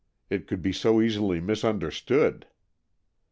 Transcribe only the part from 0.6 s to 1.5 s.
be so easily